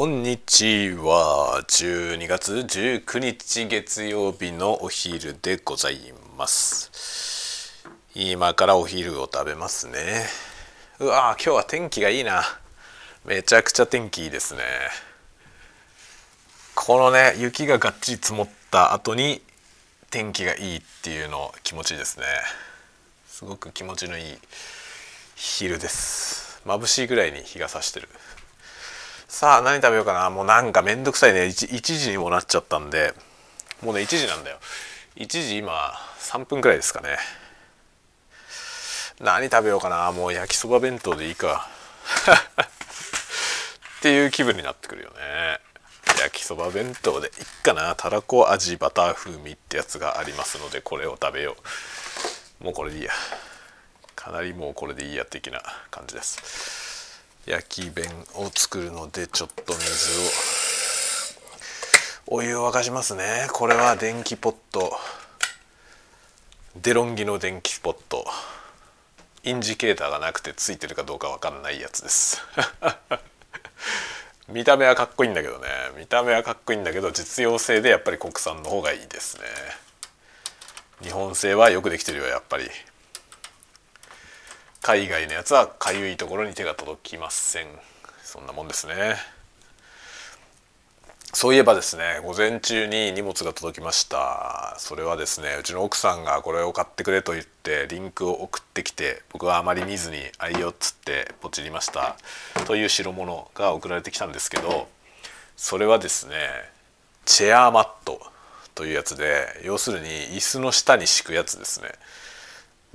[0.00, 1.62] こんにちは。
[1.68, 7.84] 12月19日月曜日のお昼でございます。
[8.14, 10.24] 今からお昼を食べますね。
[11.00, 12.44] うわ今日は天気がいいな。
[13.26, 14.62] めちゃくちゃ天気いいですね。
[16.74, 19.42] このね雪ががっちり積もった後に
[20.10, 22.24] 天気がいいっていうの気持ちいいですね。
[23.26, 24.38] すごく気持ちのいい
[25.34, 26.62] 昼です。
[26.64, 28.08] 眩しいぐらいに日が差してる。
[29.30, 30.28] さあ何食べようかな。
[30.28, 31.44] もうなんかめんどくさいね。
[31.44, 33.14] 1, 1時にもなっちゃったんで。
[33.80, 34.58] もうね1時なんだよ。
[35.14, 37.16] 1時今3分くらいですかね。
[39.20, 40.10] 何食べようかな。
[40.10, 41.70] もう焼きそば弁当でいいか。
[44.00, 45.60] っていう気分になってくるよね。
[46.18, 47.94] 焼きそば弁当でいっかな。
[47.94, 51.56] たらこ味バター風味ってやつがありますのでこれを食べよ
[52.60, 52.64] う。
[52.64, 53.12] もうこれでいいや。
[54.16, 56.89] かなりもうこれでいいや的な感じです。
[57.50, 60.20] 焼き弁を作るのでちょっと水
[62.30, 63.48] をお湯を沸かしますね。
[63.52, 64.92] これは電気ポット。
[66.80, 68.24] デロンギの電気ポット。
[69.42, 72.40] インジケーターがなくてついてるかどうかわかんないやつです。
[74.48, 75.66] 見た目はかっこいいんだけどね。
[75.96, 79.42] 見た目はかっこいいんだけど実用性でやっぱり国産の方がいいですね。
[81.02, 82.70] 日本製はよくできてるよやっぱり。
[84.82, 87.66] 海外のやつはかゆいところに手が届きません。
[88.22, 89.16] そんなもんですね。
[91.34, 94.74] そういえばですね午前中に荷物が届きました。
[94.78, 102.16] それはですねうちの奥さんがこれを買ってくれと言ってリンクを送ってきて僕はあまり見ずに「あいよ」っつってポチりました。
[102.64, 104.88] という代物が送られてきたんですけど
[105.58, 106.36] それはですね
[107.26, 108.18] チェアマット
[108.74, 111.90] というやつで要するに椅子の下に敷くやつですね。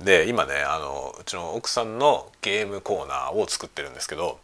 [0.00, 4.38] で今ねあのうちの奥さんのゲームコーナーを作ってるんですけど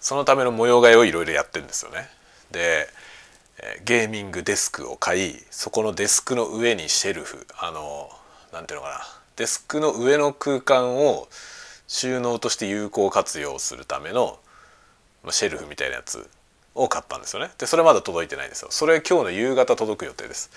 [0.00, 2.08] そのための模様替えをいろいろやってるんですよね。
[2.50, 2.88] で
[3.84, 8.08] ゲーミングデスクを買いそこのデスクの上にシェルフあの
[8.52, 9.00] 何ていうのかな
[9.36, 11.28] デスクの上の空間を
[11.88, 14.38] 収納として有効活用するための
[15.30, 16.28] シェルフみたいなやつ
[16.74, 17.50] を買ったんですよね。
[17.58, 18.68] でそれまだ届いてないんですよ。
[18.70, 20.50] それ今日の夕方届く予定です。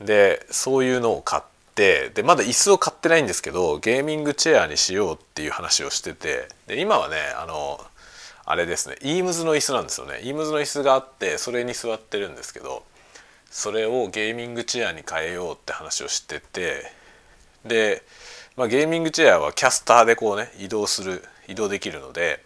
[0.00, 7.80] でそういうのを買っててでまだ椅子を買ってないんですけどゲーミングチェアにしようっていう話をしててで今はねあの
[8.44, 10.20] あれですねイームズの椅子なんですよね。
[10.22, 12.82] イームズの椅子があってそれに座ってるんですけど
[13.50, 16.90] それをゲーミングチェアに変えようって話をしてて
[17.64, 18.02] で、
[18.56, 22.42] まあ、ゲーミングチェアはキャスターでこうね移動する移動できるので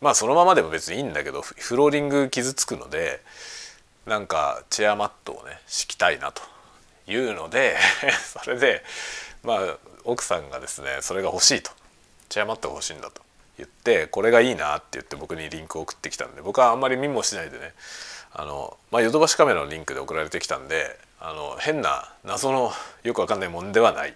[0.00, 3.20] まあそのままでも別にいいんだけどフローリング傷つくので
[4.06, 6.49] なんかチェアマットをね敷きたいなと。
[7.10, 7.76] いうので
[8.42, 8.84] それで
[9.42, 11.70] まあ奥さんがですねそれが欲しいと。
[12.28, 13.22] チェアマットが欲しいんだと
[13.58, 17.74] 言ってこれがいいなって言って僕にリンクを送ってきたんで僕はあんまり見もしないでね
[18.32, 22.72] あのまあヨドバシカメラのリンクで送られてきたんであの変な謎の
[23.02, 24.14] よくわかんないもんではない。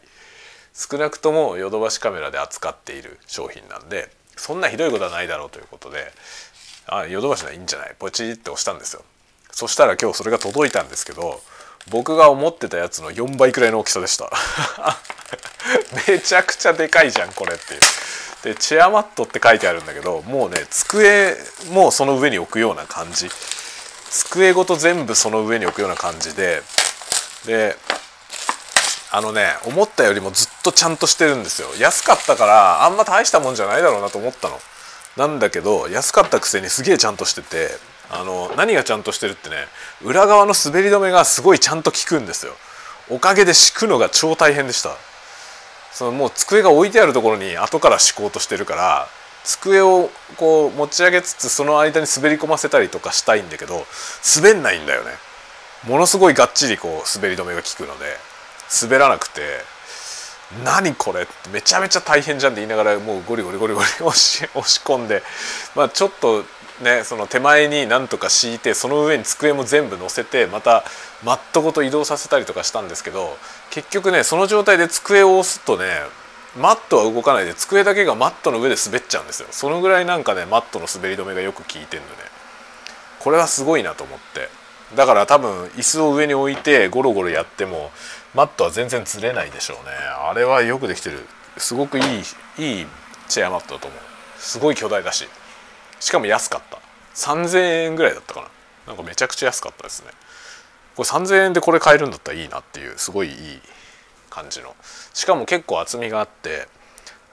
[0.76, 6.12] 少なくともヨドバシカメラで扱っている商品なんでそんなひどいことはないだろうということで
[6.86, 7.94] あヨドバシはいいんじゃない？
[7.98, 9.04] ポチって押したんですよ。
[9.52, 11.42] そしたら今日それが届いたんですけど
[11.90, 14.30] 僕が思ってたやつの4倍くらいの大きさでした。
[16.08, 17.80] めちゃくちゃでかいじゃんこれっていう。
[18.44, 21.34] でチェアマットって書いてあるんだけどもうね机
[21.70, 23.30] もその上に置くような感じ。
[24.10, 26.62] 机ごと全部その上に置くような感じで
[27.46, 27.76] で
[29.10, 31.68] あのね思ったよりもずっとちゃんとしてるんですよ。
[31.78, 34.60] 安かったからあんま大したもんじゃないだろうなと思ったの。
[35.16, 37.70] なんだけど安かったくせにすげえちゃんとしてて
[38.14, 39.56] あの何がちゃんとしてるってね
[40.02, 42.52] 裏側の滑り止めがすごいちゃんと効くんですよ。
[43.10, 44.90] おかげで敷くのが超大変でした。
[45.92, 49.06] そのもう机が置いてあるところに後から敷こうとしてるから
[49.44, 53.84] 机をこう持ち上げつつその間に滑り込ませたりとかしたいんだけど
[54.36, 55.10] 滑んないんだよね。
[55.86, 58.16] ものすごいがっちりこう滑り止めが効くので
[58.82, 59.42] 滑らなくて
[60.64, 65.22] 何これってめちゃめちゃ大変じゃんって言いながらもうゴリゴリゴリゴリ押し押し込んで
[65.74, 66.44] まあちょっと
[66.82, 70.84] ねその手前になんとか敷いてその上に机も全部乗せてまた
[71.24, 73.36] マットごと移動させたりとかしたんですけど
[73.70, 75.84] 結局ねその状態で机を押すとね
[76.56, 79.48] マットは動かないで机だけがマットの上で滑っちゃうんですよ。
[79.50, 82.12] そのぐらいなんかねマットの滑り止めがよく効いてんのね。
[83.18, 84.48] これはすごいなと思って。
[84.94, 87.90] だから多分椅子を上に置いてゴロゴロやっても
[88.34, 89.90] マットは全然ずれないでしょうね。
[90.30, 91.26] あれはよくできてる。
[91.56, 92.04] すごくいい
[92.58, 92.86] いい
[93.28, 94.00] チェアマットだと思う。
[94.38, 95.28] すごい巨大だし。
[96.00, 96.78] しかも安かった。
[97.14, 98.48] 3000円ぐらいだったかな。
[98.88, 100.10] なんかめちゃくちゃ安かったですね。
[100.96, 103.34] これ3000円でこれ買えるんだったらいいなっていうすごいいい
[104.30, 104.74] 感じの。
[105.12, 106.68] しかも結構厚みがあって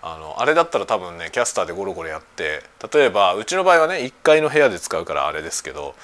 [0.03, 5.95] あのあれだったら多分ねキャスターでゴロゴロやって例えばうちの場合はね1階の部屋で使うからあれですけど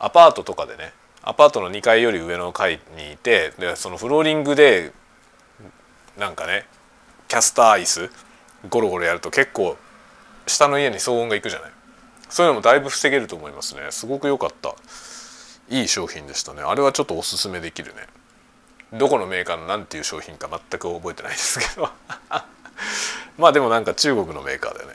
[0.00, 0.92] アパートとかでね
[1.22, 4.92] アパートの2階より上の階にいてでそのフローリングで
[6.18, 6.66] なんかね
[7.28, 8.10] キャスター椅子
[8.68, 9.76] ゴロゴロやると結構
[10.46, 11.70] 下の家に騒音がいくじゃない。
[12.28, 13.82] そういうのもだいぶ防げると思いますね。
[13.90, 14.74] すごく良かった。
[15.70, 16.62] いい商品でしたね。
[16.62, 18.06] あれはちょっとおすすめできるね。
[18.92, 21.90] どこのメーカーの何ていう商品か全く覚えてないですけど。
[23.36, 24.94] まあでもなんか中国のメーカーだよね。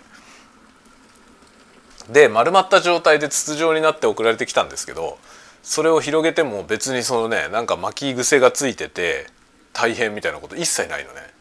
[2.09, 5.17] で丸まった状態で筒状になって送られてきたんですけど
[5.61, 9.27] それを広げても別にそのねなんか巻き癖がついてて
[9.71, 11.33] 大変みたいなこと一切ないのね。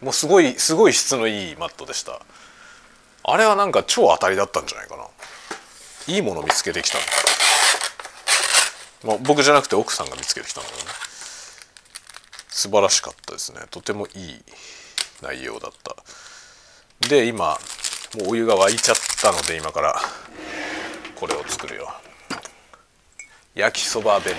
[0.00, 2.20] もうすごいすごい質のいいマットでした。
[3.24, 5.04] あれはなんか超当たりだったんじゃないかな。
[6.08, 7.04] いいもの見つけてきたの。
[9.04, 10.82] まあ、僕じゃなくて奥さんが見つけてきたんだよね。
[12.48, 13.60] 素晴らしかったですね。
[13.70, 14.42] とてもいい
[15.22, 15.96] 内容だった。
[17.08, 17.58] で今
[18.18, 19.96] もうお湯が沸いちゃったので今から
[21.16, 21.88] これを作るよ。
[23.54, 24.34] 焼きそば弁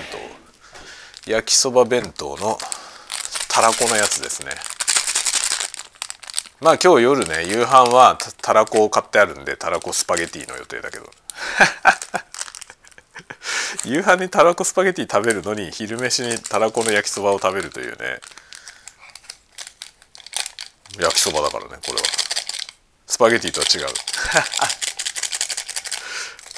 [1.24, 1.30] 当。
[1.30, 2.58] 焼きそば弁当の
[3.48, 4.52] たらこのやつですね。
[6.64, 11.04] まあ今日夜ね夕飯はたらこを買ってあるんでたらこスパゲティの予定だけど。
[13.84, 18.18] 夕飯にたらこスパゲティ食べるのに昼飯にたらこの焼きそばを食べるというね。
[20.98, 22.02] 焼きそばだからねこれは。
[23.08, 23.94] スパゲティとは違う。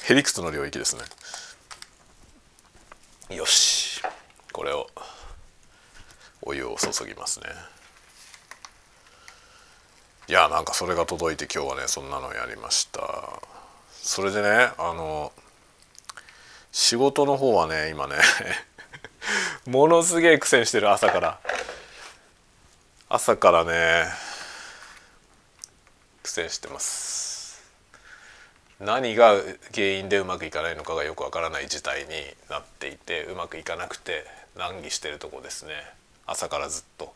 [0.05, 1.02] へりくつの領域ですね。
[3.35, 4.00] よし。
[4.52, 4.88] これを
[6.43, 7.75] お湯を注ぎますね。
[10.28, 13.00] いやなんかそれが届いて今日はねそんなのやりました。
[13.93, 15.32] それでねあの
[16.73, 18.17] 仕事の方はね今ね
[19.67, 21.38] ものすげえ苦戦してる朝から。
[23.08, 24.06] 朝からね
[26.25, 27.62] 苦戦してます。
[28.81, 29.37] 何が
[29.73, 32.08] 原因でうまくいかないのかがよくわからない事態に
[32.50, 34.26] なっていてうまくいかなくて
[34.56, 35.73] 難儀してるとこですね。
[36.26, 37.14] 朝からずっと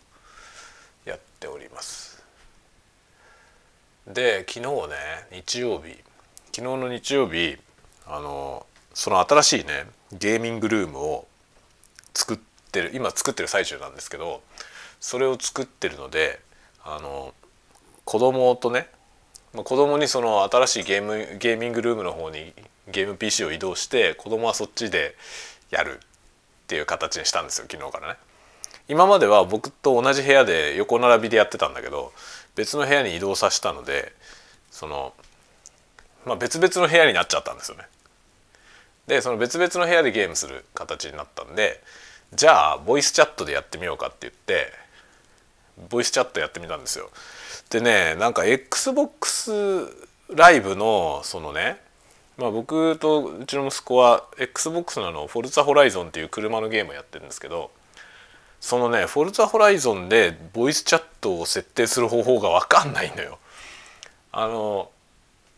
[1.04, 2.19] やっております。
[4.06, 4.96] で昨日ね
[5.32, 5.96] 日曜日
[6.46, 7.56] 昨日の日曜日
[8.06, 11.26] あのその新しいねゲーミングルームを
[12.14, 12.38] 作っ
[12.72, 14.42] てる今作ってる最中なんですけど
[15.00, 16.40] それを作ってるので
[16.84, 17.34] あの
[18.04, 18.88] 子供とね
[19.52, 22.52] 子供にその新しいゲームゲーミングルームの方に
[22.90, 25.14] ゲーム PC を移動して子供はそっちで
[25.70, 28.18] やるっていう形にしたんですよ昨日からね。
[28.88, 32.12] 今までは僕と同じ部屋で横並びでやってたんだけど
[32.60, 34.12] 別の部屋に移動させたので
[34.70, 35.14] その、
[36.26, 37.84] まあ、別々の部屋になっちゃったんですよね。
[39.06, 41.82] でその別々の部屋でゲームする形になったんで
[42.34, 44.72] じゃあボイスチャットでやってみようかって言って
[45.88, 47.10] ボイスチャットやってみたんですよ。
[47.70, 49.88] でねなんか XBOX
[50.28, 51.80] ライブのそのね
[52.36, 57.70] まあ僕とうちの息子は XBOX のあのフォルツァホライゾンっていう車のゲームをやってるんですけど
[58.60, 63.38] そのねフォルツァホライゾンでボイスチャットを設定する方法が分かんないのよ。
[64.32, 64.90] あの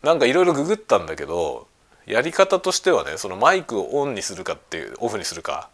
[0.01, 1.67] なんかいろいろググったんだけど
[2.05, 5.69] やり方としてはねそのマイクをオンにするかっていうオフにするか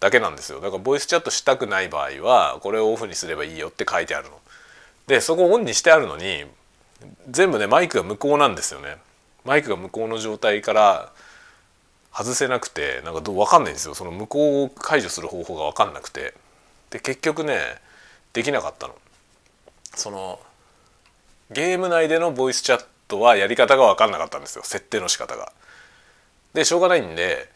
[0.00, 4.38] だけなんですよだからボイスチャットしたくない場合はこれをオフにすればいいよって書いてあるの。
[5.06, 6.44] でそこをオンにしてあるのに
[7.30, 8.96] 全部ねマイクが無効なんですよね。
[9.44, 11.12] マイクが無効の状態から
[12.14, 16.34] 外せなくてなんかどう分かんないんですよその無効を解除する方法が分かんなくて
[16.90, 17.58] で結局ね
[18.32, 18.94] できなかったの。
[19.96, 20.40] その
[21.50, 25.52] ゲーム内でのボイスチャットはやり方が分かんなかったんですよ設定の仕方が。
[26.52, 27.48] でしょうがないんで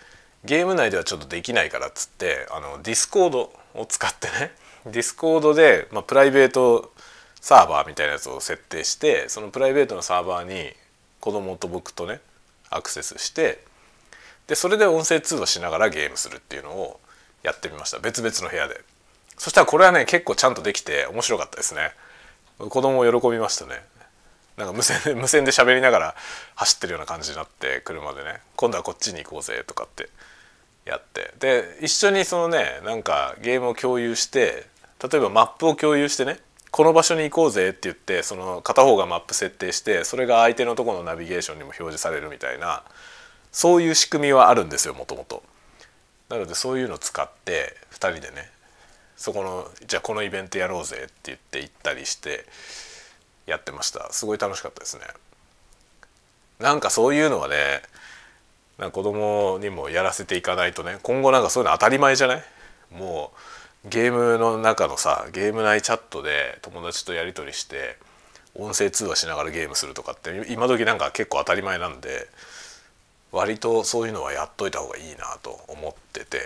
[0.44, 4.52] ゲーム内ではちょっとできないからっつってあの Discord を使ってね
[4.86, 6.92] Discord で、まあ、プライベート
[7.40, 10.74] サーバーみたいなやつを設定してそのプライベートのサーバーに
[11.20, 12.20] 子供と僕とね
[12.70, 13.64] アクセスして
[14.48, 16.98] でそれで音声通話しながらゲームするっていうのを
[17.42, 17.98] やってみました。
[17.98, 18.80] 別々の部屋で。
[19.36, 21.92] そしたらこれはね結構ちゃんとできて面白かったですね。
[22.58, 23.74] 子供も喜びましたね。
[24.56, 26.14] なんか無線で 無線で喋りながら
[26.56, 28.40] 走ってるような感じになって車でね。
[28.56, 30.08] 今度はこっちに行こうぜとかって
[30.86, 31.32] やって。
[31.38, 34.66] で一緒にそのねなんかゲームを共有して
[35.02, 36.40] 例えばマップを共有してね
[36.70, 42.82] この場所に行こうぜって言ってその片方がマップ設定してそれが相手のとこのナビゲーションにも表示されるみたいな
[43.52, 45.42] そういう仕組みはあるんですよもともと。
[46.28, 48.50] なのでそういうのを使って2人でね
[49.16, 52.44] そこのじゃあこのイベントやろうぜって言って行ったりして
[53.46, 54.12] やってました。
[54.12, 55.02] すごい楽しかったですね。
[56.60, 57.82] なんかそういうのはね
[58.78, 62.44] なんか子供にもやらせていかないとね今後なんかそういうの当たり前じゃない？
[62.92, 63.32] も
[63.84, 67.96] うゲームの中のさゲーム内チャットで友達とやり取りして
[68.54, 72.28] 音声通話しながらゲームするとかって今時なんか結構当たり前なんで
[73.32, 76.38] 割とそういうのはやっといた方がいいなと思ってて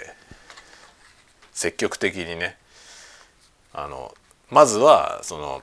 [1.52, 2.56] 積極的にね
[3.72, 4.14] あの
[4.50, 5.62] まずはその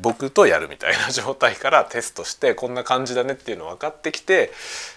[0.00, 4.52] 僕とやるみたいな 状態からテストしてこんな感じだねっていうの分かってきて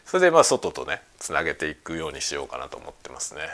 [0.06, 3.50] それでまあ外とねつなげていくようにしようかなと思ってますね。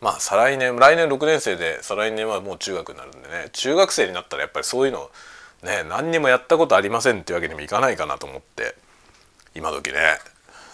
[0.00, 5.10] まあ再来年来年6年生で再来年はもう中学になるんでね中学生になったらやっぱりそういうの
[5.62, 8.76] ね何にもやったことありませんっていうわけにもいかないかなと思って
[9.54, 10.00] 今時ねだ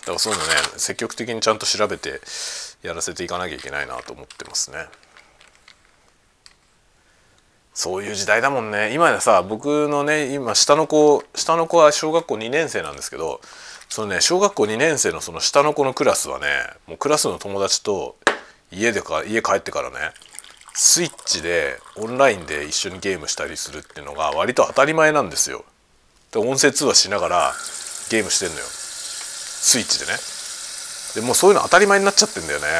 [0.06, 2.20] からそういうのね積極的にちゃんと調べて
[2.82, 4.86] やらせていかなきゃいけないなと思ってますね。
[7.74, 13.42] そういう時代だもんね今やさ僕のね今下の子下の子は小学校2年生なんですけど
[13.90, 16.46] そのね小学校2年生のその下の子のクラスはね
[16.86, 18.16] もうクラスの友達と
[18.72, 19.96] 家でか家帰ってからね
[20.72, 25.64] スイッチでオンラインで一緒にゲームしたりするっていうのが割と当たり前なんですよ。
[26.32, 27.52] で音声通話しながら
[28.10, 30.18] ゲームしてんのよスイッチでね。
[31.14, 32.66] でもうそういうの当たり前になっちゃってんだよね。
[32.66, 32.70] だ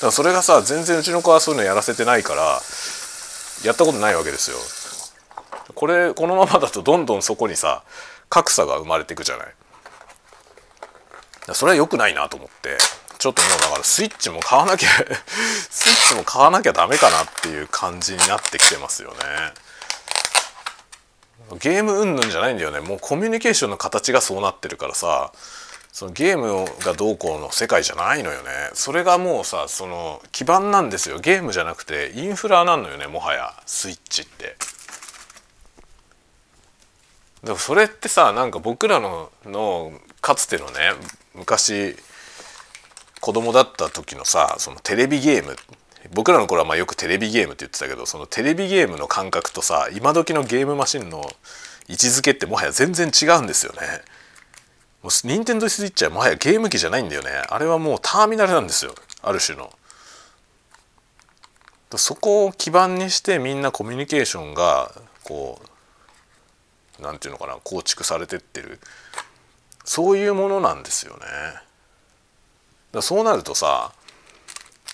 [0.00, 2.60] からそれがさ全然うちの子はそういうのやらせてないから
[3.64, 4.56] やったことないわけですよ。
[5.74, 7.84] これこのままだとどんどんそこにさ
[8.28, 9.46] 格差が生まれていくじゃない。
[11.52, 12.76] それは良くないなと思って
[13.18, 14.88] ちょっともうだからスイッチも買わなきゃ
[15.70, 19.16] スイッチも買わなきゃダメかなっていう感じになってきてますよね。
[21.60, 22.80] ゲーム云々じゃないんだよね。
[22.80, 25.32] もうコミュニケーションの形がそうなってるからさ
[25.92, 28.48] そのゲームがどうこうの世界じゃないのよね。
[28.74, 31.18] それがもうさその基盤なんですよ。
[31.20, 33.54] ゲームじゃなくてインフラなんのよねもはや。
[33.64, 34.56] スイッチって。
[37.44, 40.92] でもそれってさなんか僕らののかつてのね
[41.34, 41.96] 昔
[43.20, 45.56] 子供だった時のさそのテレビゲーム
[46.12, 51.30] 僕らの頃はまあよくテレビゲームって言ってたけどそのテレビゲームの感覚とさ今時のゲームマシンの
[51.88, 53.78] 位置づけってもはや全然違うんですよね。
[55.02, 59.72] もう任天堂スイッチはもはやゲーム機じゃないんだよねあれはもうターミナルなんですよある種の。
[61.96, 65.60] そこを基盤にしてみんなコミュニケーションがこ
[66.98, 68.80] うなんていうのかな構築されてってる
[69.84, 71.22] そういうものなんですよね。
[72.92, 73.92] だそうなるとさ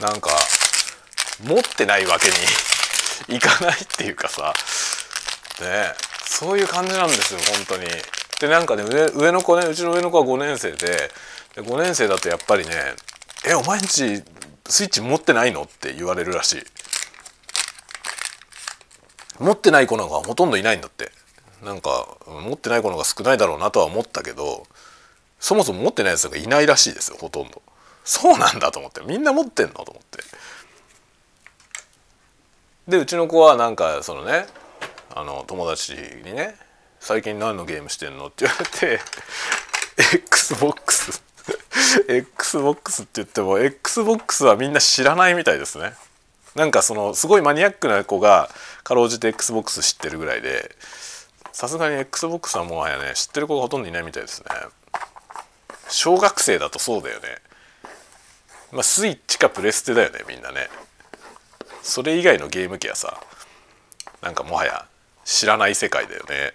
[0.00, 0.30] なんか
[1.40, 2.28] 持ってないわけ
[3.28, 4.54] に いかないっていうかさ。
[5.60, 5.94] ね
[6.26, 7.86] そういう感じなんですよ本当に。
[8.40, 11.10] でなんかね上上の子ねうちの上の子は5年生で
[11.54, 12.94] で5年生だとやっぱりね
[13.44, 14.22] 「えお前んち
[14.68, 16.64] スイッチ持ってないの?」って言われるらしい。
[19.38, 21.12] 持ってない子なんかほとんどいないんだって。
[21.62, 24.66] なんか持ってない子のが少ないだろうなとは思ったけど
[25.38, 27.62] そもそも持ってないやつがいないらしいですよほとんど。
[28.04, 29.00] そうなんだと思って。
[29.02, 29.74] みんな持ってんの？
[29.84, 30.18] と思って
[32.88, 34.46] でうちの子はなんかそのね
[35.14, 35.92] あの友達
[36.24, 36.56] にね
[37.00, 39.00] 「最近何のゲームしてんの?」って言われて
[40.14, 41.22] XBOX
[42.08, 45.94] XBOX って言っても XBOX はみんな知らないみたいですね。
[46.54, 48.50] なんかそのすごいマニアックな子が
[48.84, 50.76] かろうじて XBOX 知ってるぐらいで
[51.52, 54.46] さすがに XBOX はもはやね知ってる子がほとんどいないみたいですね。
[55.88, 57.28] 小学生だとそうだよね。
[58.70, 60.68] まあスイッチかプレステだよねみんなね。
[61.82, 63.20] それ以外のゲーム機はさ
[64.22, 64.86] なんかもはや
[65.24, 66.52] 知らない世界だよね。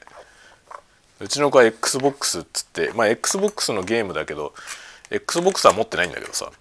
[1.19, 4.53] うちの子は XBOX っつってまあ XBOX のゲームだけど
[5.09, 6.51] XBOX は持ってないんだけどさ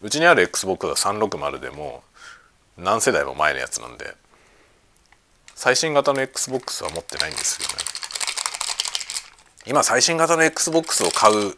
[0.00, 2.02] うちにある XBOX は360でも
[2.78, 4.14] 何世代も前のやつなんで
[5.54, 7.74] 最新型の XBOX は持ってないんですよね。
[9.64, 11.54] 今最新型の XBOX を買う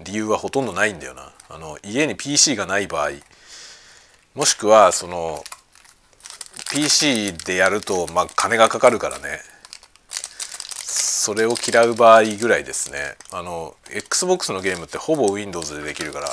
[0.00, 1.32] 理由はほとんどないんだよな。
[1.48, 3.10] あの家に PC がない場合
[4.34, 5.42] もしくはその
[6.70, 9.40] PC でやるとまあ金がかかるからね。
[10.80, 13.16] それを嫌う場合ぐらいですね。
[13.32, 16.28] あの XBOX のゲームってほぼ Windows でできるから。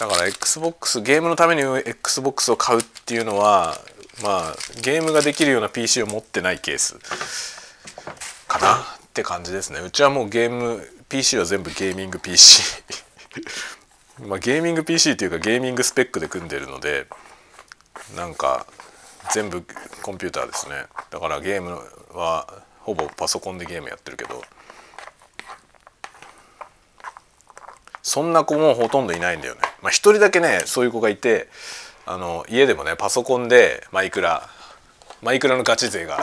[0.00, 3.78] だから XBOX ゲームのために XBOX を買うっていうのは
[4.22, 6.96] まあゲームができるような PC を持ってないケース。
[8.46, 8.76] かなっ
[9.14, 9.80] て感じですね。
[9.80, 12.62] うちはもうゲーム PC は全部ゲーミング PC
[14.26, 17.06] まあゲーミング PC というかゲーミングスペックで組んでるので
[18.16, 18.66] なんか
[19.32, 19.62] 全部
[20.02, 20.86] コンピューターですね。
[21.10, 21.80] だからゲーム
[22.12, 24.42] はほぼパソコンでゲームやってるけど。
[28.02, 29.60] そんな子もほとんどいないんだよね。
[29.82, 31.48] まあ一人だけねそういう子がいて
[32.06, 34.48] あの家でもねパソコンでマイクラ
[35.20, 36.18] マイクラのガチ勢が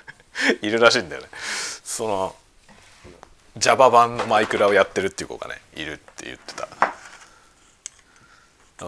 [0.62, 1.28] いるらしいんだよね。
[1.84, 2.36] その
[3.58, 6.68] Java 版のマイクラをやってるっていう子がねいるって言ってた。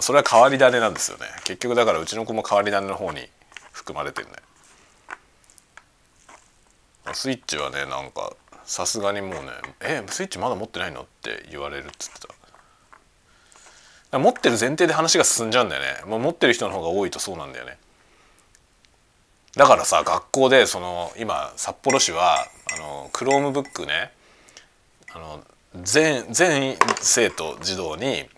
[0.00, 1.26] それは変わり種なんですよね。
[1.44, 3.28] 結局だからうちの子も変わり種の方に
[3.72, 4.34] 含まれてるね
[7.12, 8.32] スイッチはねなんか
[8.64, 14.18] さすがにもうね「えスイッチまだ持ってないの?」って言われるっつってた。
[14.18, 16.02] 持ってる前提で話が進んじゃうんだよね。
[16.04, 17.78] もう持ってる人の方が多いとそうなんだよね。
[19.56, 24.12] だからさ学校でその今札幌市はあの Chromebook ね
[25.12, 25.44] あの
[25.82, 28.28] 全全生徒児童に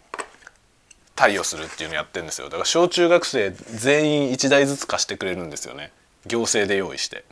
[1.15, 2.47] 貸与するっていうのやってんですよ。
[2.47, 5.93] だから小中学生全員1台ずつ貸してくれるんですよね。
[6.27, 7.25] 行政で用意して。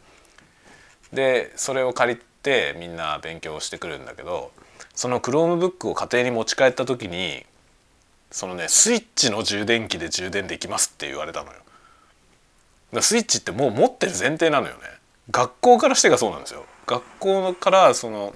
[1.13, 4.53] でそれを借りてみんな勉強してくるんだけど
[4.95, 7.45] その Chromebook を家庭に持ち帰った時に
[8.31, 11.59] そのねスイッチの充電器で充電できますって言われたのよ。
[12.93, 14.81] だスイッチってもう持ってる前提なのよね。
[15.31, 16.65] 学校からしてがそうなんですよ。
[16.87, 18.35] 学校からその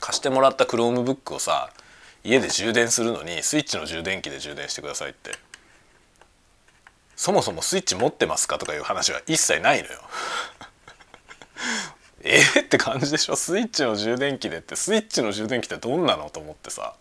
[0.00, 1.70] 貸してもらった Chromebook をさ
[2.26, 5.30] 家で充電するのにスイッチの充電器で充電してくださいって。
[7.14, 10.00] そもそもスイッチ持ってますかとかいう話は一切ないのよ。
[12.22, 13.36] えー、って感じでしょ？
[13.36, 16.94] スイッチの充電器でってスイッチの充電器ってどんなのと思ってさ。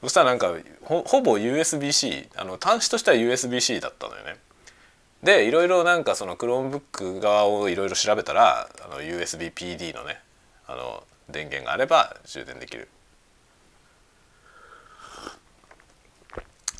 [0.00, 4.36] そしたらなんかほぼ USB-C あの端子としては USB-C だったのよね。
[5.22, 10.20] でいろいろなんかその Chromebook 側をいろいろ調べたらあの USB-PD のね
[10.66, 12.88] あの電源があれば充電できる。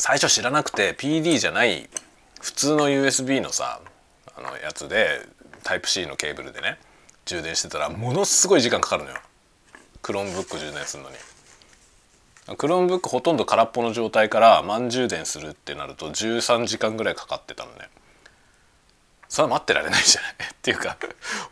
[0.09, 1.87] 最初知らなくて PD じゃない
[2.41, 3.79] 普通の USB のさ
[4.35, 5.21] あのやつで
[5.65, 6.79] タイプ C のケーブルでね
[7.27, 9.17] 充電してたらものすごい時間かかるのよ。
[10.01, 11.17] Chromebook 充電するのに。
[12.57, 17.91] Chromebook ほとんど空っぽの状態から満充電するってなると13時間ぐらいかかってたのね。
[19.29, 20.33] それは待ってられないじゃない？
[20.51, 20.97] っていうか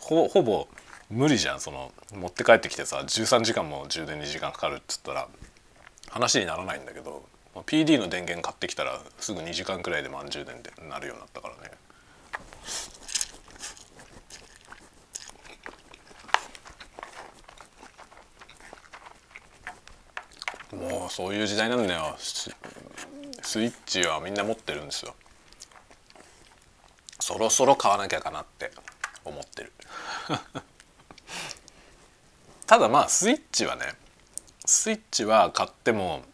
[0.00, 0.66] ほぼ
[1.10, 1.60] 無理じゃん。
[1.60, 5.28] その持って帰ってきてさ13時間も充電に時間かかるっつったら
[6.08, 7.22] 話にならないんだけど
[7.62, 11.70] PD の電源買ってきたらすぐ2時間くらいで満充電でなるようになったからね。
[20.72, 22.16] もうそういう時代なんだよ。
[22.18, 22.50] ス
[23.62, 25.14] イッチはみんな持ってるんですよ。
[27.20, 28.70] そろそろ買わなきゃかなって
[29.24, 29.72] 思ってる。
[32.66, 33.94] ただまあスイッチはね
[34.64, 36.24] スイッチは買っても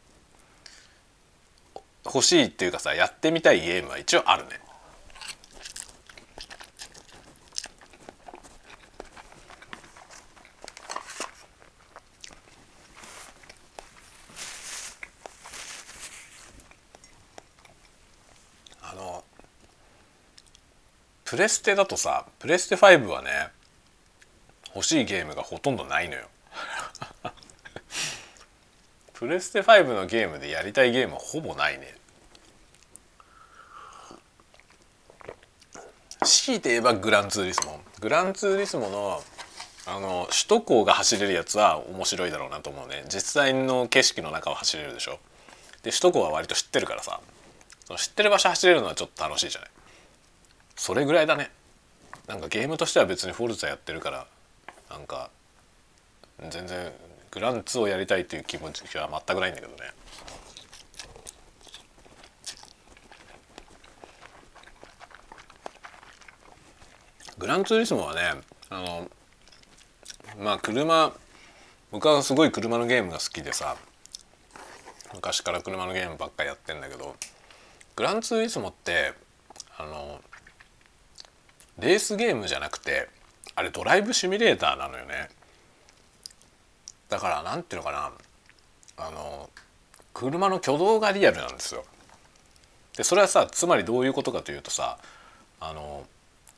[2.05, 4.61] 欲しいっていうかさやってみたいゲームは一応あるね。
[18.83, 19.25] あの
[21.25, 23.49] プレステだとさプレステ5はね
[24.75, 26.29] 欲しいゲームがほとんどないのよ。
[29.23, 31.95] プレステ5のゲームでやりたいゲームはほぼないね。
[36.25, 39.23] 強いて言えばグランツーリスモグランツーリスモの
[39.87, 43.05] あの首都高が走れるやつは面白いだろうなと思うね。
[43.09, 45.21] 実際の景色の中を走れるでしょ。
[45.85, 47.21] で首都高は割と知ってるからさ。
[47.85, 49.71] その知ってる場所走れるのはちょっと楽しいじゃない。
[50.75, 51.53] それぐらいだね。
[52.27, 54.27] なんかゲームとしては別にフォルツァやってるから
[54.91, 55.31] なんか
[56.51, 56.91] 全然
[57.33, 59.91] グランツをやりたいっていう気持ちは全くないんだけどね。
[67.39, 68.21] グランツーリスモはね
[68.71, 69.11] あの
[70.39, 71.13] まあ車
[71.91, 73.77] 僕はすごい車のゲームが好きでさ
[75.13, 77.17] 昔から車のゲームばっかりやってんだけど
[77.97, 79.15] グランツーリスモって
[79.77, 80.21] あの
[81.81, 83.09] レースゲームじゃなくて
[83.57, 85.29] あれドライブシミュレーターなのよね。
[87.13, 88.11] だから何ていうのかな
[88.97, 89.51] あの
[90.15, 91.85] 車の挙動がリアルなんですよ。
[92.97, 94.97] でそれはさつまりどういうことかというとさ
[95.61, 96.07] あの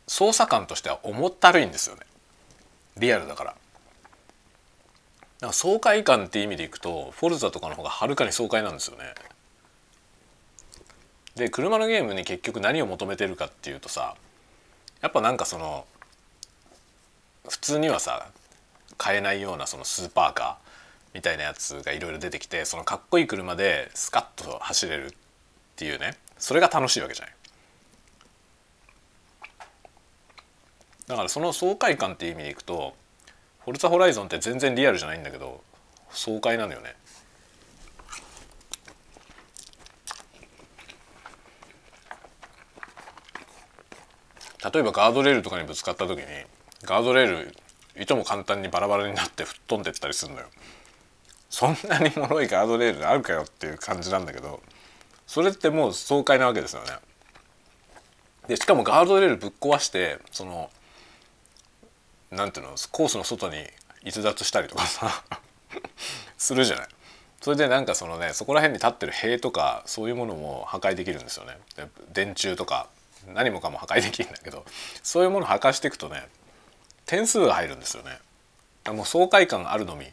[0.07, 2.03] 操作感としては重ったるいんですよね
[2.97, 3.51] リアルだから。
[3.51, 9.13] だから爽快感っていう意味でいくとフォルザとかの方がはるかに爽快なんですよね。
[11.35, 14.15] で車のゲームに結局何を求めてるかっていうとさ
[15.01, 15.85] やっぱなんかその
[17.49, 18.29] 普通にはさ
[18.97, 20.65] 買えないようなそのスーパーカー
[21.15, 25.11] みたいなやつがいろいろ出てきてそのかっこいい車でスカッと走れるっ
[25.77, 27.35] ていうねそれが楽しいわけじゃない。
[31.07, 32.97] だからその爽快感っていう意味でいくと
[33.65, 35.63] 「フォルツァホライゾン」って全然リアルじゃないんだけど
[36.11, 36.97] 爽快なのよね。
[44.73, 46.25] 例えばガードレールとかにぶつかった時に
[46.85, 47.55] ガードレール
[47.97, 50.47] いとも簡単にバラバラになって吹っ飛んでったりするのよ。
[51.51, 54.61] そんなに脆いガードレールあるかよっていう感じなんだけど
[55.25, 56.89] それってもう爽快なわけですよね。
[58.49, 60.69] でしかもガードレールぶっ壊してその
[62.31, 63.65] なんていうのコースの外に
[64.03, 65.23] 逸脱したりとかさ
[66.37, 66.89] するじゃない。
[67.41, 71.59] それでなんかそのねそこら辺に立ってる塀とかそういうものも破壊できるんですよね。
[72.13, 72.89] 電柱とか
[73.29, 74.65] 何もかも破壊できるんだけど
[75.03, 76.27] そういうもの破壊していくとね
[77.07, 78.19] 点数が入るんですよね。
[78.93, 80.07] もう爽快感あるのみ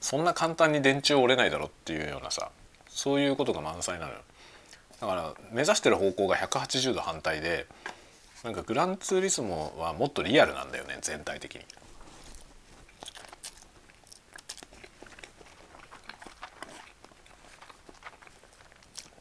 [0.00, 2.50] そんな簡単に電柱折れないだろっていうようなさ
[2.88, 4.18] そういうことが満載なのよ。
[5.00, 7.66] だから目指してる方向が180度反対で
[8.44, 11.62] なんかグランツーリスモはもっとリアルなんだよね全体的に。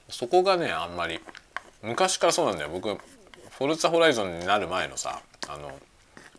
[0.09, 1.19] そこがねあんまり
[1.81, 5.77] 昔からそうなんだよ僕フォルツァホライゾンになる前のさあの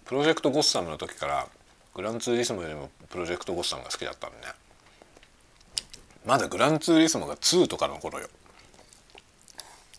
[0.06, 1.48] プロジェクトゴッサムの時から
[1.92, 4.44] グランツーリスモよりもプロジェクトゴッサムが好きだったんでね。
[6.24, 8.28] まだグランツーリスモが2とかの頃よ。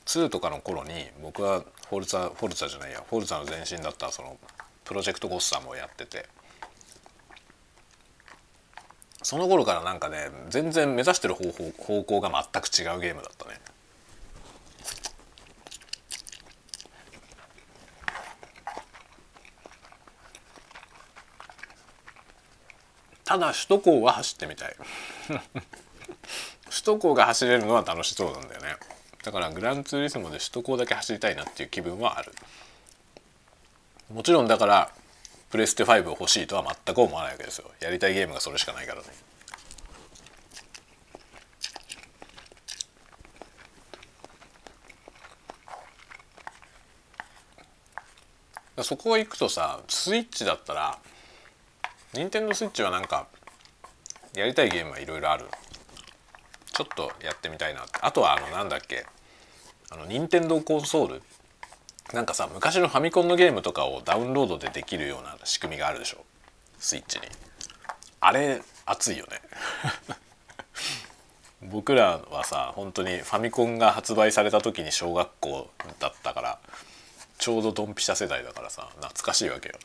[0.05, 4.37] 2とかの頃に僕はフォルツァフォルツァじゃないやフォルツァの前身だったその
[4.85, 6.25] プロジェクトゴッサムをやってて。
[9.23, 13.59] その頃からなんかね全然目指してる方法方向が全く違うゲームだったね。
[23.27, 24.75] ただ首都高は走ってみたい。
[26.69, 28.77] 首都高が走れるのは楽しそうなんだよね。
[29.21, 32.31] だからグランツーリスモで首都高だけ走りたいなっていう気分はある。
[34.13, 34.93] もちろんだから
[35.49, 37.69] プレステ5を欲しいとは全く思わないわけですよ。
[37.81, 39.07] やりたいゲームがそれしかないからね。
[48.83, 50.97] そこ行くとさスイッチだったら
[52.17, 53.27] 任天堂スイッチはなんか
[54.35, 55.45] やりたいゲームはいろいろある。
[56.73, 59.05] ちょっとやってみたいなあとはあのなんだっけ
[59.91, 61.21] あの任天堂コンソール
[62.13, 66.23] なんかさ昔のファミコンのゲームとかをダウンロードでできるような仕組みがあるでしょ？
[66.79, 67.25] スイッチに。
[68.19, 69.41] あれ熱いよね。
[71.69, 76.59] 僕らはさ本当にファミコンが発売された時に小学校だったから
[77.37, 79.75] ちょうどドンピシャ世代だからさ懐かしいわけよ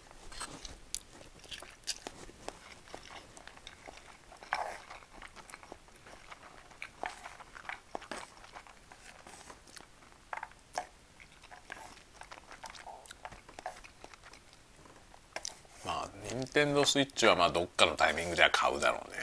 [15.85, 19.17] まあ任天堂スイッチはまあどっかのタイミングでは買うだろうね。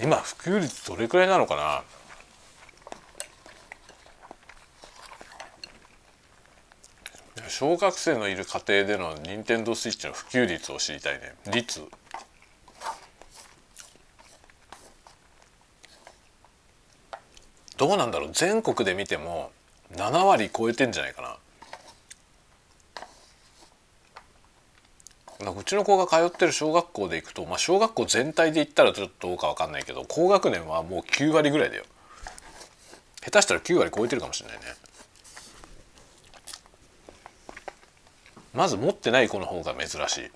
[0.00, 1.82] 今普及率どれくらいなのかな？
[7.48, 11.34] 小学生のいる家庭での任天堂スイッチの普及率を知りたいね。
[11.52, 11.82] 率。
[17.76, 18.30] どうなんだろう？
[18.32, 19.52] 全国で見ても
[19.96, 21.36] 7割超えてんじゃないかな。
[25.50, 31.84] うちの子が通ってる小学校で行くと、まあ、小学校全体で言ったらちょっとどうか分かんないけど高学年はもう9割ぐらいだよ。
[33.24, 34.64] 下手したら9割超えてるかもしれないね。
[38.54, 40.30] まず持ってない子の方が珍しい。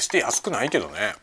[0.00, 1.14] 決して安くないけどね。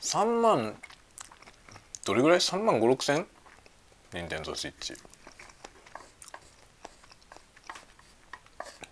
[0.00, 0.74] 3万
[2.06, 3.26] どれぐらい？3万5 6千？
[4.14, 4.94] 任天堂スイッチ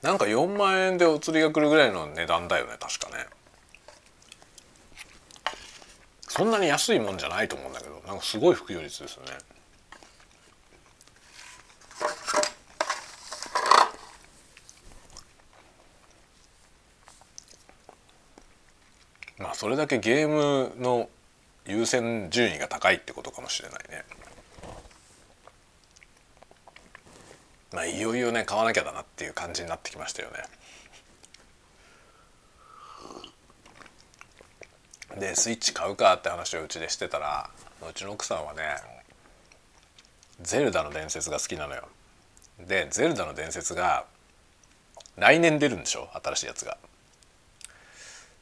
[0.02, 3.24] なんか4万円でお釣りが来るぐらいの値段だよね確かね。
[6.28, 9.30] そんなに安いもんじゃないと思うんだけどなんかすごい普及率ですよね。
[19.38, 21.08] まあそれだけゲームの
[21.64, 24.04] 優先順位が高いってことかもしれないね。
[27.72, 30.36] まあいよいよね買わなきゃだなっていう感じになってきましたよね。
[35.18, 37.48] でスイッチ買うかって話をうちでしてたら
[37.88, 38.62] うちの奥さんはね
[40.40, 41.88] 「ゼルダの伝説」が好きなのよ。
[42.58, 44.04] で「ゼルダの伝説」が
[45.16, 46.08] 来年出るんでしょ？
[46.22, 46.78] 新しいやつが。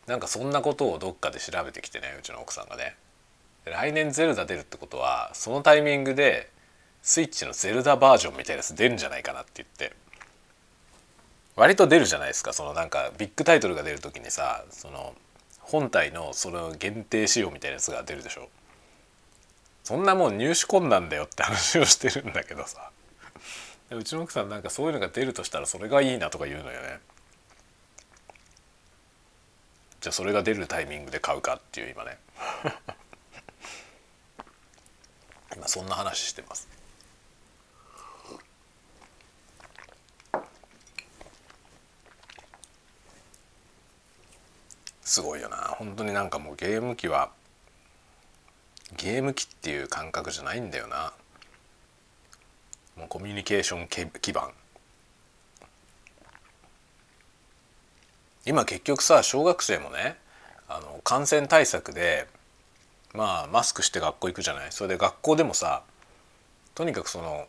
[0.06, 2.96] なんかそんなことをどっかで調べてきてねうちの奥さんがね。
[3.64, 6.50] 来年ゼルダ出るってことはそのタイミングで
[7.02, 9.94] スイッチのゼルダバージョンみたいなやつ出るんじゃないかなって言って。
[11.56, 12.52] 割と出るじゃないですか。
[12.52, 15.14] そのなんかビッグタイトルが出る時にさその
[15.60, 18.48] 本体のその限定仕様みたいなやつが出るでしょ？
[19.90, 22.92] そんなもん入手困難だよって話をしてるんだけどさ。
[23.90, 27.00] うちの奥さんなんかそういうのが出るとしたらそれがいいなとか言うのよね。
[30.00, 32.18] じゃあそれが出るタイミングで買うかっていう今ね。
[35.56, 36.68] 今そんな話してます。
[45.02, 45.56] すごいよな。
[45.56, 47.32] 本当になんかもうゲーム機は
[48.96, 51.12] ゲーム機っていう感覚じゃないんだよな。
[52.96, 53.88] もうコミュニケーション
[54.20, 54.50] 基盤。
[58.46, 60.16] 今結局さ小学生もね
[60.68, 62.26] あの感染対策で
[63.14, 64.72] まあマスクして学校行くじゃない？
[64.72, 65.82] それで学校でもさ
[66.74, 67.46] とにかくその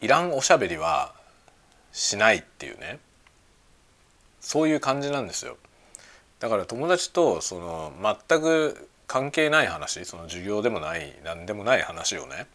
[0.00, 1.14] いらんおしゃべりは
[1.92, 3.00] しないっていうね。
[4.40, 5.56] そういう感じなんですよ。
[6.38, 7.92] だから友達とその
[8.28, 12.46] 全く関係ない話その授業でもない何でもない話をね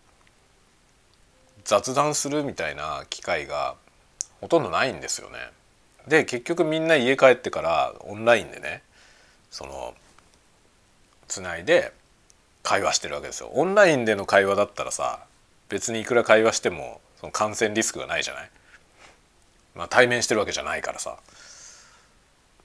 [1.65, 3.75] 雑談するみたいな機会が
[4.39, 5.37] ほとんどないんですよね。
[6.07, 8.83] で結局みんな家帰ってからオンラインでね
[9.49, 9.93] その
[11.27, 11.91] つないで
[12.61, 13.49] 会話してるわけですよ。
[13.53, 15.25] オンラインでの会話だったらさ
[15.69, 18.49] 別にいくら会話してもその感染リスクがないじゃない？
[19.75, 21.17] まあ、対面してるわけじゃないからさ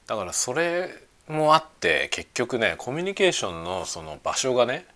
[0.06, 0.90] だからそれ
[1.28, 4.86] もあって結局ねコミュニケーションのその場所がね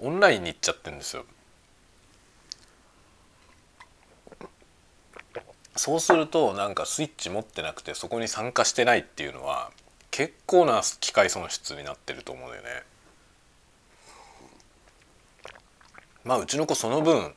[0.00, 1.24] オンラインに行っちゃってるんですよ。
[5.76, 9.72] そうするとなんかスイッチ持ってなくてそこに参加してないっていうのは
[10.10, 12.68] 結構な機械損失になってると思うんだよね。
[16.22, 17.34] まあうちの子その分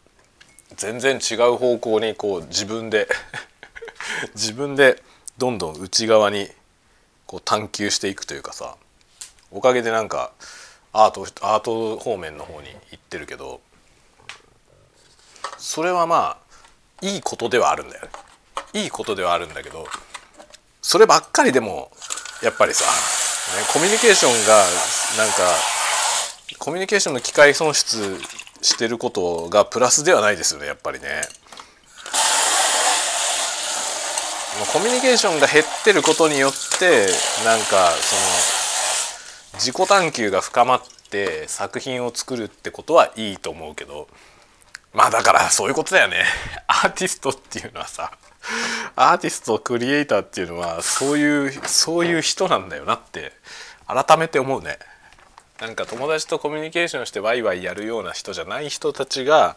[0.76, 3.08] 全然違う方向にこう自分で
[4.36, 5.02] 自分で
[5.38, 6.50] どんどん内側に
[7.28, 8.76] こう探求していくというかさ
[9.52, 10.32] おかげでなんか
[10.94, 13.62] アートアート方面の方に行ってるけど
[15.58, 16.38] それはま
[17.02, 18.10] あいいことではあるんだよね
[18.74, 19.86] いいことではあるんだけど
[20.82, 21.92] そればっかりでも
[22.42, 24.64] やっぱりさ、ね、コミュニケーションが
[25.18, 25.54] なんか
[26.60, 28.18] コミュニケーションの機会損失
[28.62, 31.22] してることがプラスではないですよねやっぱりね。
[34.66, 37.08] コミュニケーションが減ってることによって
[37.46, 44.08] なんかその自己探求が深まって作品を作るってことはいいと思うけど
[44.94, 46.26] まあだからそういうことだよね。
[46.68, 48.12] アーティストっていうのはさ
[48.96, 53.34] アーティストクリエイターっていうのはそういうそういう人なんだよなって
[53.86, 54.80] 改めて思うね。
[55.60, 59.56] なんか友達とコミュニケーションしてワイワイやるような人じゃない人たちが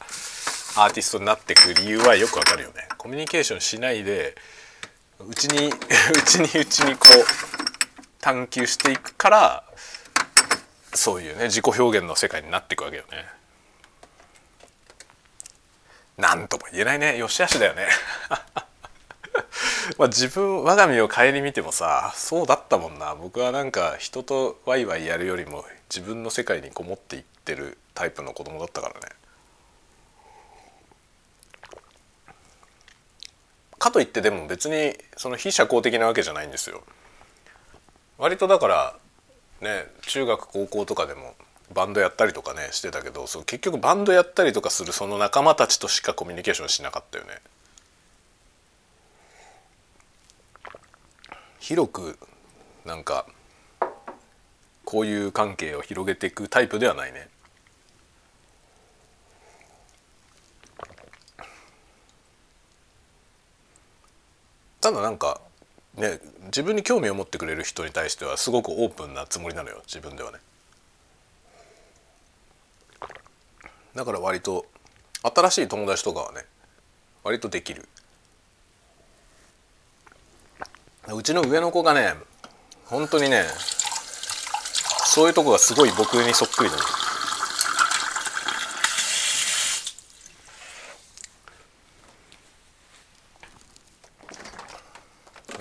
[0.76, 2.88] アーティストになってく理由はよくわかるよね。
[2.96, 4.34] コミュニケーションしないで
[5.28, 5.72] うちに う
[6.22, 7.24] ちにうちにこう
[8.20, 9.64] 探求していくから
[10.94, 13.28] そういうね自己表現の世界になっていくわけよね。
[16.16, 17.88] なんとも言えないねよしあしだよね。
[19.98, 29.19] まあ自分我が身を顧みてもさそうだったもんな僕はなんか人とワイワイやるよりも自分の世界にこもっていってるタイプの子供だったからね。
[33.80, 36.82] かといってでも別にその非社交的なわけじゃないんですよ。
[38.18, 38.96] 割とだから
[39.62, 41.34] ね中学高校とかでも
[41.72, 47.40] バンドやったりとかねしてたけどそう結局バンドやったりとかするその仲間たちとしかコミュニケーションしなかったよね。
[51.58, 52.18] 広く
[52.84, 53.24] なんか
[54.84, 57.28] こういう関係を広げていくタイプではないね。
[64.80, 65.40] ただなんか
[65.96, 70.38] ね自分に興味を持ってくれる人に対してはすごくオープンなつもりなのよ自分ではね。
[73.94, 74.66] だから割と
[75.22, 76.44] 新しい友達とかはね
[77.24, 77.88] 割とできる。
[81.12, 82.14] うちの上の子がね
[82.86, 83.44] 本当にね
[85.04, 86.82] そういうとこがすごい僕にそっくりなの。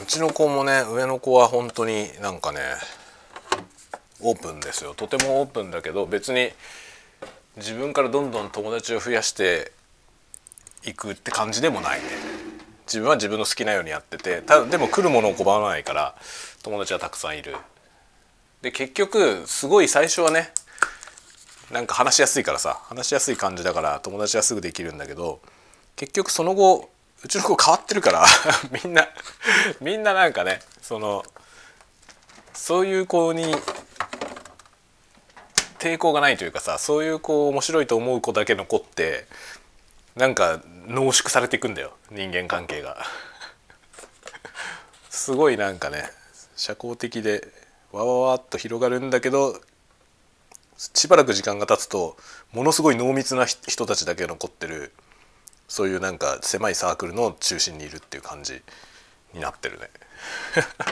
[0.09, 2.59] ちの子もね上の子は本当になんかね
[4.21, 4.95] オープンですよ。
[4.95, 6.49] とてもオープンだけど別に
[7.57, 9.71] 自分からどんどん友達を増やして
[10.83, 11.99] いくって感じでもない。
[11.99, 12.05] ね
[12.87, 16.15] 自分は自分の好きなようにやっててただでも来るものを拒まないから
[16.63, 17.55] 友達はたくさんいる。
[18.63, 20.51] で結局すごい最初はね
[21.71, 25.39] なんか話しやすいからさ話しやすい感じだから友達はすぐできるんだけど
[25.95, 26.89] 結局その後
[27.23, 28.25] うちの子変わってるから
[28.83, 29.07] みんな
[29.81, 31.25] みんななんかねその
[32.53, 33.55] そういう子に
[35.79, 39.25] 抵抗がないというかさそういう子面白いと思う子だけ残って
[40.15, 43.05] なんか濃縮されていくんだよ人間関係が。
[45.09, 46.09] すごいなんかね
[46.55, 47.47] 社交的で
[47.91, 49.59] わわわっと広がるんだけど
[50.77, 52.17] しばらく時間が経つと
[52.51, 54.93] ものすごい濃密な人たちだけ残ってる。
[55.69, 58.61] そういうなんか狭いサークルの中心にいるっていう感じ
[59.33, 59.89] になってるね。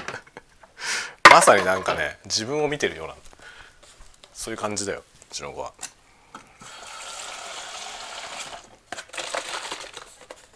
[1.29, 3.15] まさになんかね自分を見てるような
[4.33, 5.73] そういう感じだようちの子は。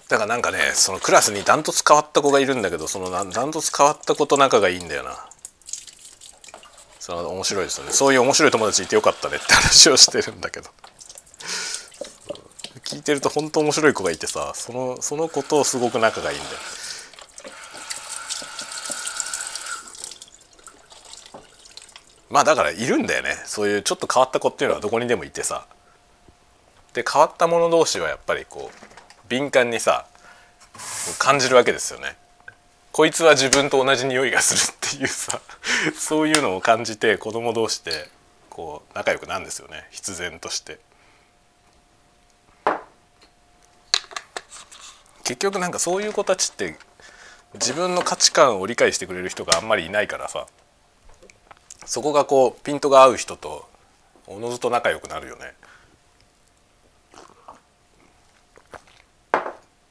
[0.07, 5.27] だからなんかねそのクラスにダントツ変わった子がいるんだけどそのダントツ変わった子と仲がいいんだよな。
[6.99, 7.91] その面白いですよね。
[7.91, 10.69] そういう面白い友達いてよかったねって話をしてるんだけど。
[12.91, 16.51] 聞いてると本当面白い子がいてさそのその子とすごく仲がいいんだよ
[22.29, 25.65] まあだからいるんだよねそういうちょっと変わった子っていうのはどこにでもいてさ
[26.93, 30.05] で変わった者同士はやっぱりこう敏感にさ
[31.17, 32.17] 感じるわけですよね。
[32.91, 35.39] こいつは自分と同じ匂いがするっていうさ
[35.97, 38.09] そういうのを感じて子供同士で
[38.49, 40.79] こう仲良くなるんですよね必然として。
[45.23, 46.75] 結局なんかそういう子たちって
[47.53, 50.47] 自分の価値観を理解してくれる人があんまりいないからさ
[51.85, 53.67] そこがこうピントが合う人と
[54.27, 55.53] おのずと仲良くなるよね。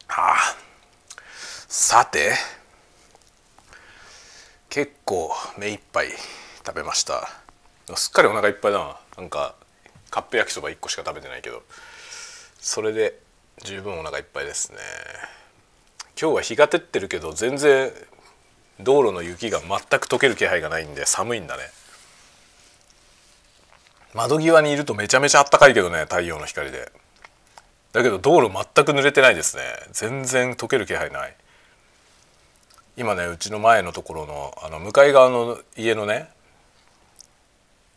[0.07, 0.37] はあ。
[1.69, 2.33] さて
[4.71, 6.09] 結構目いっぱい
[6.65, 7.29] 食べました。
[7.97, 8.97] すっかりお腹いっぱいだな。
[9.19, 9.55] なんか
[10.11, 11.63] カップ焼きそば1個しか食べてないけど。
[12.61, 13.19] それで
[13.63, 14.79] 十分お腹いっぱいですね。
[16.21, 17.93] 今日は日が照ってるけど全然
[18.81, 21.65] 道路の雪が全く溶ける気配がないんで寒いんだね。
[24.15, 26.91] 窓際にいるとめちゃめちゃあったかいけどね太陽の光で。
[27.93, 29.63] だけど道路全く濡れてないですね。
[29.93, 31.35] 全然溶ける気配ない。
[32.97, 36.29] 今ねうちの前のところのあの向かい側の家のね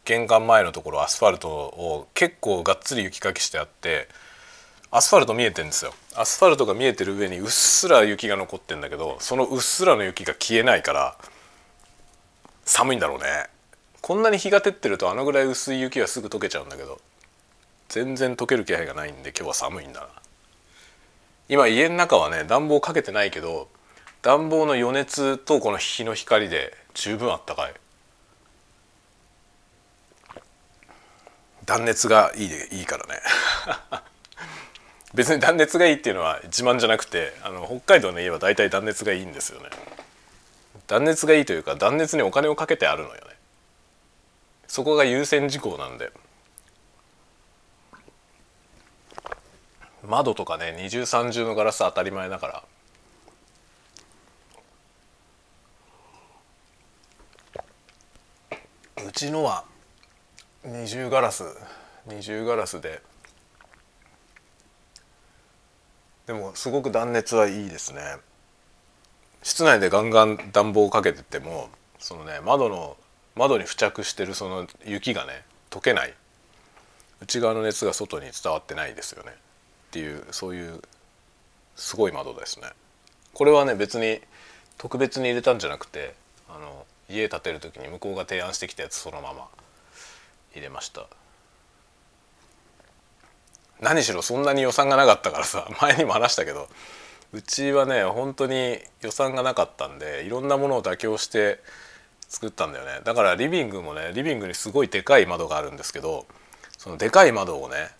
[0.04, 4.10] 玄関前のところアスファルトを結構がっつり雪かきしてあって
[4.96, 5.92] アスファルト見えてんですよ。
[6.16, 11.18] アスファルトが見えてる上にうっすら雪が残ってんだけどそのうっすらの雪が消えないから
[12.64, 13.26] 寒いんだろうね。
[14.02, 17.02] こんなに日が照ってるとあのぐらい薄い雪はすぐ溶けちゃうんだけど
[17.90, 20.08] 全然溶ける気配がないんで今日は寒いんだな。
[21.50, 23.70] 今家の中はね暖房かけてないけど
[24.22, 27.74] 暖房の余熱とこの日の光で十分あったかい。
[31.66, 34.04] 断熱がいいでいいからね。
[35.14, 39.70] 別に断熱がいいっていうのは自慢じゃなくてあの北海道の家は大体断熱がいいんですよね。
[40.88, 43.22] 断熱がいいというか断熱にお金をかけてあるのよね。
[44.68, 46.12] そこが優先事項なんで。
[50.06, 52.64] 窓とかね二重三重のガラス当たり前だから。
[59.08, 59.64] うちのは
[60.66, 61.44] 二重ガラス
[62.08, 63.02] 二重ガラスで
[66.28, 68.02] でもすごく断熱はいいですね。
[69.42, 72.96] 室内でガンガン暖房をかけててもそのね窓の
[73.36, 76.14] 窓に付着してるその雪がね溶けない。
[77.22, 79.32] 内側の熱が外に伝わってないですよね。
[79.32, 80.82] っていうそういう
[81.76, 82.68] すごい窓ですね。
[83.34, 84.22] これはね別に
[84.78, 86.16] 特別に入れたんじゃなくて
[86.50, 89.48] あの家建てる時に向こうが提案してきたやつそのまま
[90.54, 91.06] 入れました。
[93.84, 96.70] 何しろそんなに予算がなかったからさ 前にも話したけど
[97.34, 101.60] うちはね本当に予算がなかったんでいろんなものを妥協して
[102.30, 103.02] 作ったんだよね。
[103.04, 106.26] だからリビングもねリビングにすごいでかい窓があるんですけど
[106.78, 107.92] そのでかい窓をね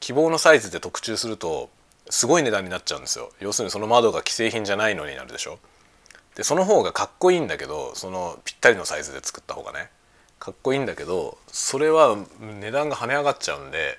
[0.00, 1.68] 希望のサイズで特注すると
[2.08, 3.30] すごい値段になっちゃうんですよ。
[3.40, 5.58] 要するにその窓が既製品じゃないのになるでしょ。
[6.34, 9.90] でその方がかっこいいんだけどそのぴったりのサイズで作った方がね
[10.38, 13.98] かっこいいんだけどそれは値段が跳ね上がっちゃうんで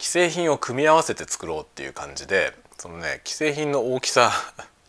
[0.00, 4.32] 既製品を組み合わせて作ろうっていう感じでそのね既製品の大きさ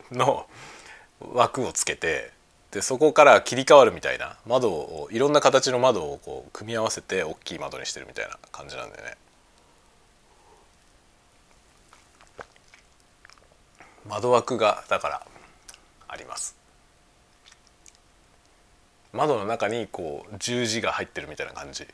[0.09, 0.47] の
[1.19, 2.31] 枠をつけて
[2.71, 9.17] でそこから切り替わるみたいな窓をいろんな形の窓をこう組み合わせて大きい窓にしてるみたいな感じなんでね。
[14.07, 15.27] 窓枠がだから
[16.07, 16.55] あります。
[19.11, 21.85] 窓の中にこう十字が入ってるみたいな感じ。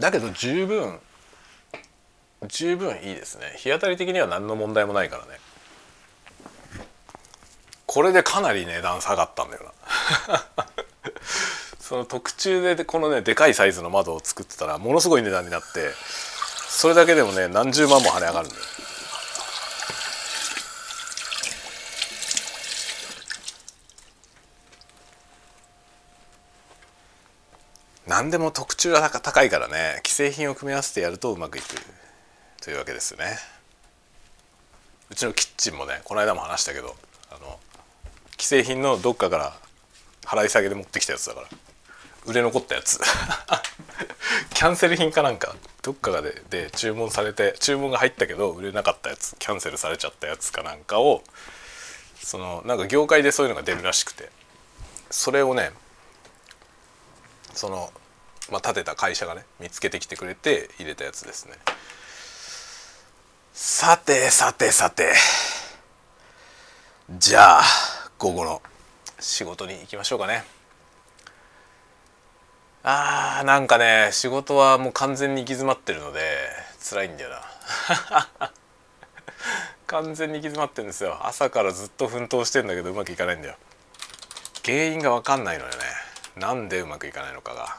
[0.00, 0.98] だけど十分
[2.48, 3.52] 十分いいですね。
[3.56, 5.38] 日当たり的には何の問題もないからね。
[7.86, 9.72] これでかなり値段下がったんだよ
[10.28, 10.44] な。
[11.80, 15.90] その特注でこのねでかいサイズの窓を作ってたらものすごい値段になって
[16.68, 18.62] それだけでもね何十万も跳ね上がるんだよ。
[28.20, 31.64] 何でも特注は高いからね既製品を組み合わせてやるとうまくいく。
[32.62, 33.38] というわけですね。
[35.10, 36.94] うちのキッチンもねこの間も話したけど
[37.30, 37.58] あの
[38.32, 39.54] 既製品のどっかから
[40.26, 41.46] 払い下げで持ってきたやつだから。
[42.26, 43.00] 売れ残ったやつ。
[44.52, 51.24] キャンセル品かなんかどっかでで注文されて注文が入ったけど売れなかったやつキャンセルされちゃったやつかなんかを
[52.22, 54.28] そのなんか業界でそういうのが出るらしくて。
[55.08, 55.72] それをね
[57.54, 57.92] その、
[58.50, 61.54] まあ、建てた会社がね見つけてきてくれて入れたやつですね。
[63.52, 65.12] さてさてさて。
[67.18, 67.62] じゃあ
[68.18, 68.62] 午後の
[69.18, 70.44] 仕事に行きましょうかね。
[72.82, 76.20] あーなんかね仕事はもう完全に行き詰まってるので
[76.88, 78.50] 辛いんだよな。
[79.86, 81.18] 完全に行き詰まってるんですよ。
[81.26, 83.56] 朝からずっと奮闘してんだけどうまくいかないんだよ。
[84.64, 85.76] 原因が分かんないのよね。
[86.36, 87.76] なんでうまくいかないのかが。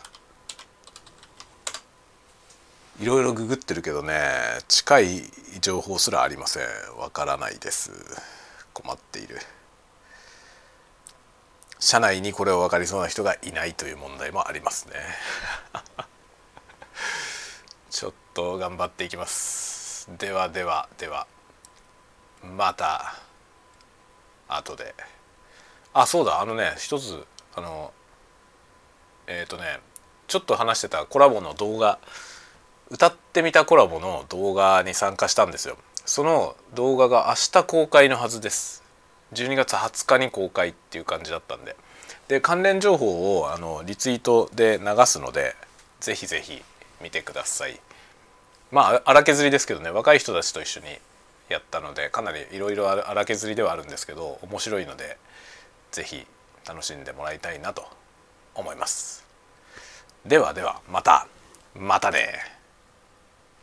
[2.99, 4.13] いろいろググってるけどね
[4.67, 5.23] 近い
[5.61, 6.63] 情報すらありません。
[6.97, 7.91] わからないです。
[8.73, 9.37] 困っている。
[11.79, 14.93] 社内にこれを分かりそうな人がいないという問題もありますね。
[17.89, 20.09] ちょっと頑張っていきます。
[20.17, 21.27] ではではでは。
[22.43, 23.15] また
[24.47, 24.95] 後で。
[25.93, 26.39] あそうだ。
[26.39, 27.25] あのね一つ
[27.55, 27.93] あの
[29.27, 29.79] えっ、ー、とね
[30.27, 31.99] ちょっと話してたコラボの動画
[32.91, 35.77] 歌ってみたコラボの動画に参加したんですよ。
[36.05, 38.83] その動画が明日公開のはずです。
[39.31, 41.77] 12月20日に公開っていう感じだったんで。
[42.27, 45.55] で関連情報をあのリツイートで流すので
[46.01, 46.61] ぜひぜひ
[47.01, 47.79] 見てください。
[48.71, 49.89] まあ荒削りですけどね。
[49.89, 50.87] 若い人たちと一緒に
[51.47, 55.17] やったのでかなりいろいろ荒削りではあるんですけど面白いので
[55.93, 56.25] ぜひ
[56.67, 57.85] 楽しんでもらいたいなと
[58.53, 59.25] 思います。
[60.25, 61.25] ではではまた
[61.73, 62.59] またね。